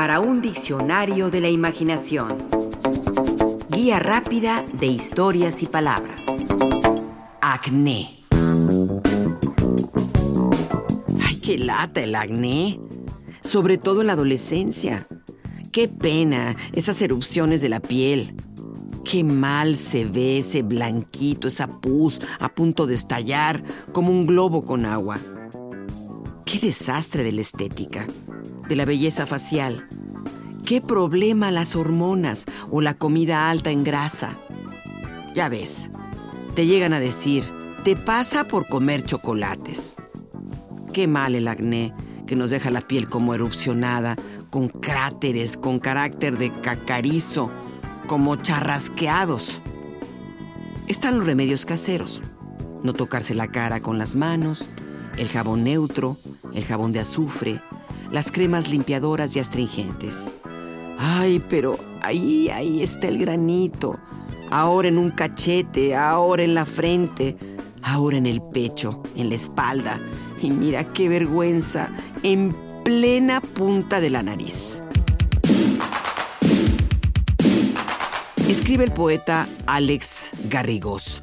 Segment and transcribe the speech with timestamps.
[0.00, 2.38] para un diccionario de la imaginación.
[3.68, 6.24] Guía rápida de historias y palabras.
[7.42, 8.24] Acné.
[11.20, 12.80] Ay, qué lata el acné.
[13.42, 15.06] Sobre todo en la adolescencia.
[15.70, 18.34] Qué pena esas erupciones de la piel.
[19.04, 23.62] Qué mal se ve ese blanquito, esa pus a punto de estallar
[23.92, 25.18] como un globo con agua.
[26.46, 28.06] Qué desastre de la estética,
[28.70, 29.84] de la belleza facial.
[30.64, 34.38] Qué problema las hormonas o la comida alta en grasa.
[35.34, 35.90] Ya ves,
[36.54, 37.42] te llegan a decir,
[37.82, 39.94] te pasa por comer chocolates.
[40.92, 41.92] Qué mal el acné
[42.28, 44.14] que nos deja la piel como erupcionada,
[44.50, 47.50] con cráteres, con carácter de cacarizo
[48.06, 49.62] como charrasqueados.
[50.86, 52.22] Están los remedios caseros.
[52.84, 54.64] No tocarse la cara con las manos,
[55.16, 56.18] el jabón neutro,
[56.54, 57.60] el jabón de azufre,
[58.10, 60.28] las cremas limpiadoras y astringentes.
[60.98, 63.98] Ay, pero ahí, ahí está el granito.
[64.50, 67.36] Ahora en un cachete, ahora en la frente,
[67.82, 70.00] ahora en el pecho, en la espalda.
[70.42, 71.90] Y mira qué vergüenza,
[72.22, 74.82] en plena punta de la nariz.
[78.48, 81.22] Escribe el poeta Alex Garrigos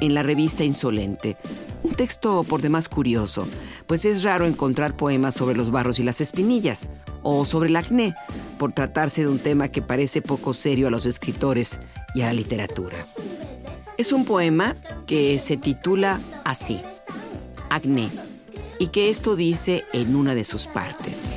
[0.00, 1.36] en la revista Insolente.
[1.82, 3.46] Un texto por demás curioso,
[3.88, 6.88] pues es raro encontrar poemas sobre los barros y las espinillas,
[7.22, 8.14] o sobre el acné,
[8.58, 11.80] por tratarse de un tema que parece poco serio a los escritores
[12.14, 12.98] y a la literatura.
[13.96, 16.80] Es un poema que se titula así,
[17.70, 18.10] Acné,
[18.78, 21.32] y que esto dice en una de sus partes.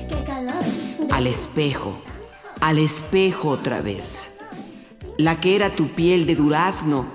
[1.10, 2.00] Al espejo,
[2.60, 4.32] al espejo otra vez
[5.22, 7.06] la que era tu piel de durazno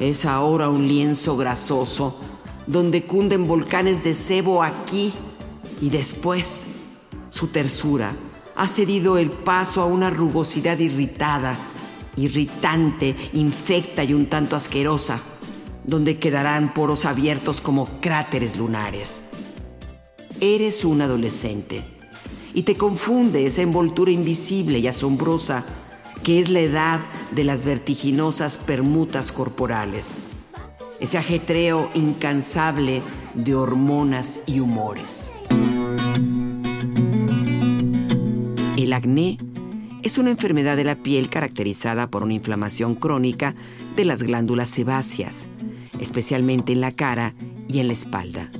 [0.00, 2.18] es ahora un lienzo grasoso
[2.66, 5.12] donde cunden volcanes de sebo aquí
[5.80, 6.66] y después
[7.30, 8.14] su tersura
[8.56, 11.58] ha cedido el paso a una rugosidad irritada,
[12.16, 15.20] irritante, infecta y un tanto asquerosa,
[15.84, 19.30] donde quedarán poros abiertos como cráteres lunares.
[20.40, 21.82] Eres un adolescente
[22.54, 25.64] y te confunde esa envoltura invisible y asombrosa
[26.22, 27.00] que es la edad
[27.32, 30.16] de las vertiginosas permutas corporales,
[31.00, 33.02] ese ajetreo incansable
[33.34, 35.30] de hormonas y humores.
[38.76, 39.38] El acné
[40.02, 43.54] es una enfermedad de la piel caracterizada por una inflamación crónica
[43.96, 45.48] de las glándulas sebáceas,
[45.98, 47.34] especialmente en la cara
[47.68, 48.50] y en la espalda.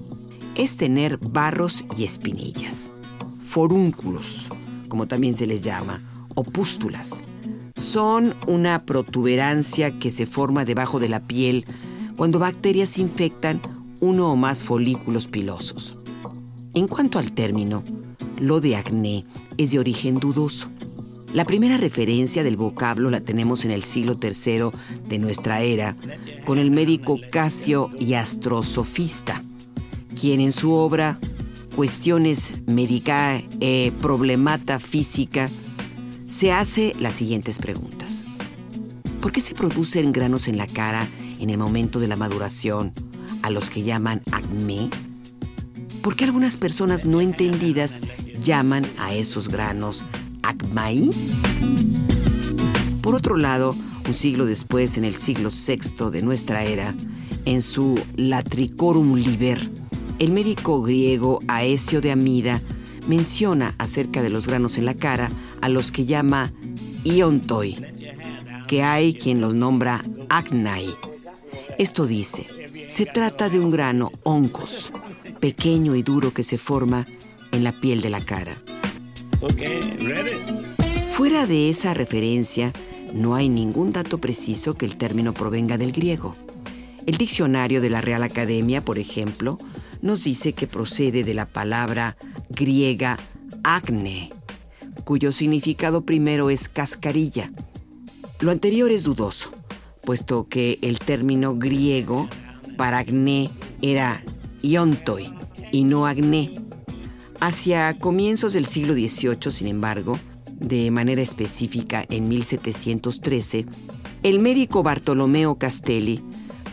[0.55, 2.95] Es tener barros y espinillas,
[3.39, 4.49] forúnculos,
[4.89, 6.01] como también se les llama,
[6.35, 7.25] o pústulas
[7.77, 11.67] son una protuberancia que se forma debajo de la piel
[12.17, 13.61] cuando bacterias infectan
[14.01, 15.97] uno o más folículos pilosos.
[16.75, 17.85] En cuanto al término,
[18.41, 19.25] lo de acné
[19.57, 20.69] es de origen dudoso.
[21.33, 24.71] La primera referencia del vocablo la tenemos en el siglo III
[25.09, 25.97] de nuestra era,
[26.45, 29.43] con el médico Casio Astrosofista,
[30.21, 31.19] quien en su obra
[31.75, 35.49] Cuestiones Medicae e Problemata Física
[36.25, 38.27] se hace las siguientes preguntas.
[39.21, 41.09] ¿Por qué se producen granos en la cara
[41.45, 42.93] en el momento de la maduración,
[43.43, 44.89] a los que llaman acné?
[46.03, 48.01] ¿Por qué algunas personas no entendidas
[48.43, 50.03] llaman a esos granos
[50.43, 51.11] acmaí?
[53.03, 56.95] Por otro lado, un siglo después, en el siglo VI de nuestra era,
[57.45, 59.71] en su Latricorum Liber,
[60.19, 62.63] el médico griego Aesio de Amida
[63.07, 66.53] menciona acerca de los granos en la cara a los que llama
[67.05, 67.77] iontoi,
[68.67, 70.89] que hay quien los nombra acnai.
[71.79, 72.47] Esto dice,
[72.89, 74.93] se trata de un grano oncos,
[75.41, 77.07] pequeño y duro que se forma
[77.53, 78.57] en la piel de la cara.
[81.09, 82.73] Fuera de esa referencia,
[83.13, 86.35] no hay ningún dato preciso que el término provenga del griego.
[87.07, 89.59] El diccionario de la Real Academia, por ejemplo,
[90.01, 92.17] nos dice que procede de la palabra
[92.51, 93.19] griega
[93.63, 94.33] acne,
[95.05, 97.53] cuyo significado primero es cascarilla.
[98.41, 99.53] Lo anterior es dudoso,
[100.05, 102.29] puesto que el término griego
[102.77, 103.51] para acné
[103.83, 104.23] era
[104.63, 105.33] iontoi
[105.73, 106.53] y no acné.
[107.41, 110.19] Hacia comienzos del siglo XVIII, sin embargo,
[110.59, 113.67] de manera específica en 1713,
[114.23, 116.23] el médico Bartolomeo Castelli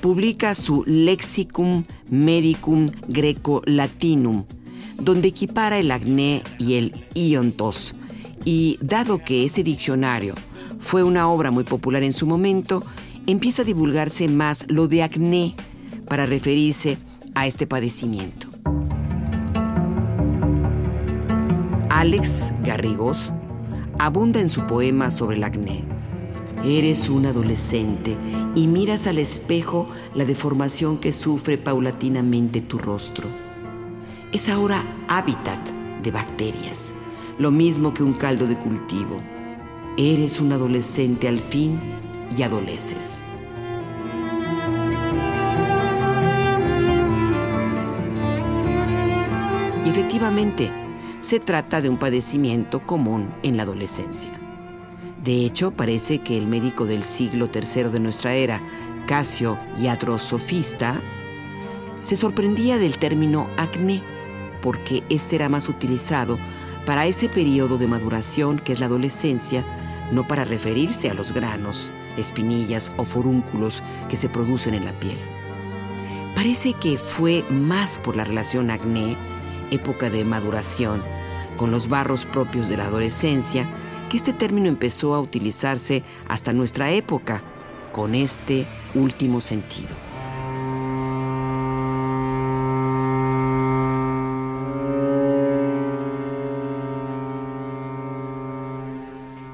[0.01, 4.45] publica su Lexicum Medicum Greco-Latinum,
[5.01, 7.95] donde equipara el acné y el iontos.
[8.45, 10.34] Y dado que ese diccionario
[10.80, 12.84] fue una obra muy popular en su momento,
[13.28, 15.56] empieza a divulgarse más lo de acné
[16.08, 16.98] para referirse
[17.36, 18.48] a este padecimiento.
[21.90, 23.32] Alex Garrigos
[24.00, 25.84] abunda en su poema sobre el acné.
[26.64, 28.16] Eres un adolescente
[28.56, 33.28] y miras al espejo la deformación que sufre paulatinamente tu rostro.
[34.32, 35.60] Es ahora hábitat
[36.04, 36.94] de bacterias,
[37.38, 39.22] lo mismo que un caldo de cultivo.
[39.98, 41.80] Eres un adolescente al fin
[42.36, 43.24] y adoleces.
[49.86, 50.72] Y efectivamente,
[51.19, 54.31] se trata de un padecimiento común en la adolescencia.
[55.24, 58.60] De hecho, parece que el médico del siglo III de nuestra era,
[59.06, 59.57] Casio
[60.18, 61.00] Sofista,
[62.01, 64.01] se sorprendía del término acné,
[64.62, 66.39] porque este era más utilizado
[66.86, 69.63] para ese periodo de maduración que es la adolescencia,
[70.12, 75.18] no para referirse a los granos, espinillas o forúnculos que se producen en la piel.
[76.36, 79.16] Parece que fue más por la relación acné
[79.72, 81.04] época de maduración,
[81.58, 83.68] con los barros propios de la adolescencia,
[84.10, 87.44] que este término empezó a utilizarse hasta nuestra época,
[87.92, 89.90] con este último sentido.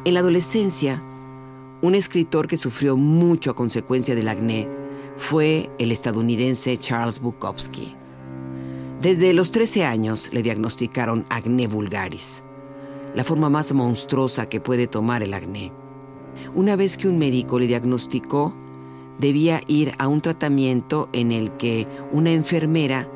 [0.05, 1.03] En la adolescencia,
[1.81, 4.67] un escritor que sufrió mucho a consecuencia del acné
[5.17, 7.95] fue el estadounidense Charles Bukowski.
[9.01, 12.43] Desde los 13 años le diagnosticaron acné vulgaris,
[13.13, 15.71] la forma más monstruosa que puede tomar el acné.
[16.55, 18.55] Una vez que un médico le diagnosticó,
[19.19, 23.07] debía ir a un tratamiento en el que una enfermera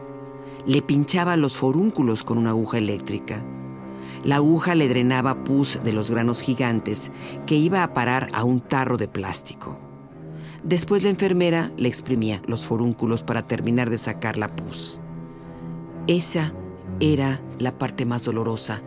[0.67, 3.43] le pinchaba los forúnculos con una aguja eléctrica.
[4.23, 7.11] La aguja le drenaba pus de los granos gigantes
[7.45, 9.79] que iba a parar a un tarro de plástico.
[10.63, 14.99] Después la enfermera le exprimía los forúnculos para terminar de sacar la pus.
[16.05, 16.53] Esa
[16.99, 18.81] era la parte más dolorosa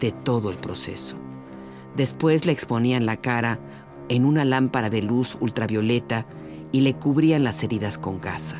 [0.00, 1.16] de todo el proceso.
[1.94, 3.60] Después le exponían la cara
[4.08, 6.26] en una lámpara de luz ultravioleta
[6.72, 8.56] y le cubrían las heridas con gasa.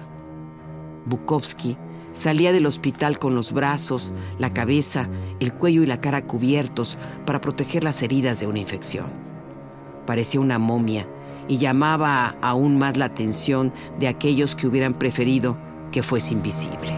[1.06, 1.76] Bukowski
[2.12, 5.08] salía del hospital con los brazos, la cabeza,
[5.40, 9.06] el cuello y la cara cubiertos para proteger las heridas de una infección.
[10.06, 11.06] Parecía una momia
[11.48, 15.58] y llamaba aún más la atención de aquellos que hubieran preferido
[15.92, 16.96] que fuese invisible.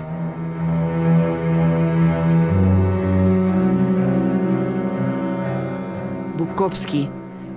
[6.36, 7.08] Bukowski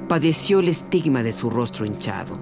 [0.07, 2.39] padeció el estigma de su rostro hinchado,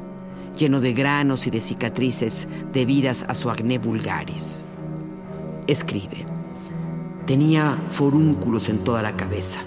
[0.57, 4.65] lleno de granos y de cicatrices debidas a su acné vulgaris.
[5.67, 6.25] Escribe.
[7.25, 9.61] Tenía forúnculos en toda la cabeza,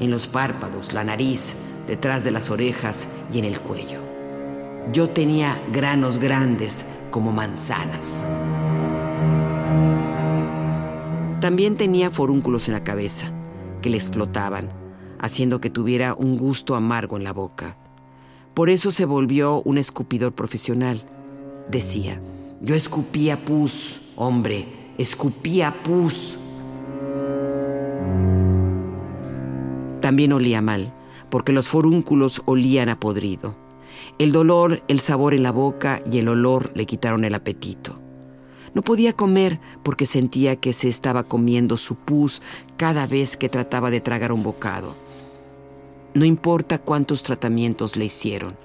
[0.00, 4.00] en los párpados, la nariz, detrás de las orejas y en el cuello.
[4.92, 8.22] Yo tenía granos grandes como manzanas.
[11.40, 13.32] También tenía forúnculos en la cabeza,
[13.82, 14.68] que le explotaban
[15.24, 17.78] haciendo que tuviera un gusto amargo en la boca.
[18.52, 21.06] Por eso se volvió un escupidor profesional.
[21.70, 22.20] Decía,
[22.60, 26.38] yo escupía pus, hombre, escupía pus.
[30.00, 30.92] También olía mal,
[31.30, 33.56] porque los forúnculos olían a podrido.
[34.18, 37.98] El dolor, el sabor en la boca y el olor le quitaron el apetito.
[38.74, 42.42] No podía comer porque sentía que se estaba comiendo su pus
[42.76, 44.94] cada vez que trataba de tragar un bocado.
[46.12, 48.56] No importa cuántos tratamientos le hicieron,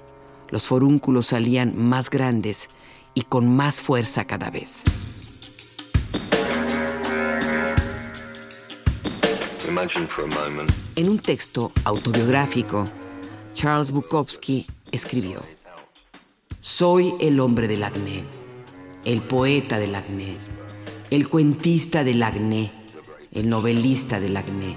[0.50, 2.70] los forúnculos salían más grandes
[3.14, 4.84] y con más fuerza cada vez.
[10.96, 12.88] En un texto autobiográfico,
[13.54, 15.42] Charles Bukowski escribió,
[16.60, 18.24] Soy el hombre del acné,
[19.04, 20.36] el poeta del acné,
[21.10, 22.70] el cuentista del acné,
[23.32, 24.76] el novelista del acné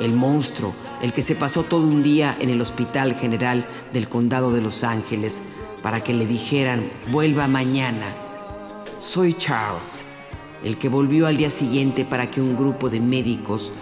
[0.00, 4.52] el monstruo, el que se pasó todo un día en el Hospital General del Condado
[4.52, 5.40] de Los Ángeles
[5.82, 8.06] para que le dijeran, vuelva mañana.
[8.98, 10.04] Soy Charles,
[10.64, 13.72] el que volvió al día siguiente para que un grupo de médicos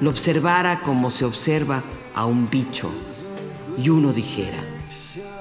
[0.00, 1.82] lo observara como se observa
[2.14, 2.90] a un bicho.
[3.78, 4.58] Y uno dijera,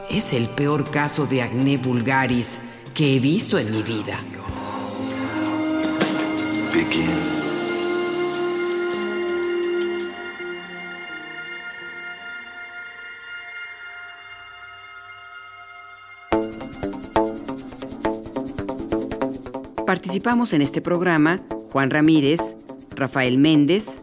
[0.10, 4.20] es el peor caso de acné vulgaris que he visto en mi vida.
[19.86, 21.40] Participamos en este programa
[21.72, 22.56] Juan Ramírez,
[22.96, 24.03] Rafael Méndez,